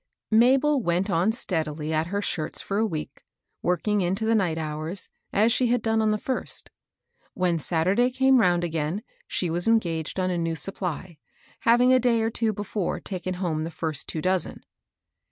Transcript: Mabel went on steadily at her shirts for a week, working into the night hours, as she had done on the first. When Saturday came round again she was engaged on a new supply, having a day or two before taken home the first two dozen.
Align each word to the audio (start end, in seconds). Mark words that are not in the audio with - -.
Mabel 0.31 0.81
went 0.81 1.11
on 1.11 1.31
steadily 1.31 1.93
at 1.93 2.07
her 2.07 2.23
shirts 2.23 2.59
for 2.59 2.79
a 2.79 2.87
week, 2.87 3.21
working 3.61 4.01
into 4.01 4.25
the 4.25 4.33
night 4.33 4.57
hours, 4.57 5.09
as 5.31 5.53
she 5.53 5.67
had 5.67 5.83
done 5.83 6.01
on 6.01 6.09
the 6.09 6.17
first. 6.17 6.71
When 7.35 7.59
Saturday 7.59 8.09
came 8.09 8.39
round 8.39 8.63
again 8.63 9.03
she 9.27 9.51
was 9.51 9.67
engaged 9.67 10.19
on 10.19 10.31
a 10.31 10.39
new 10.39 10.55
supply, 10.55 11.19
having 11.59 11.93
a 11.93 11.99
day 11.99 12.23
or 12.23 12.31
two 12.31 12.51
before 12.51 12.99
taken 12.99 13.35
home 13.35 13.63
the 13.63 13.69
first 13.69 14.09
two 14.09 14.23
dozen. 14.23 14.63